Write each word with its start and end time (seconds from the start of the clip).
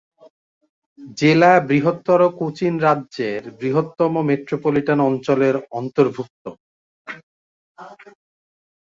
জেলা 1.17 1.51
বৃহত্তর 1.69 2.21
কোচিন 2.39 2.73
রাজ্যের 2.79 3.41
বৃহত্তম 3.59 4.13
মেট্রোপলিটন 4.29 4.99
অঞ্চলের 5.09 5.55
অন্তর্ভুক্ত। 5.71 6.45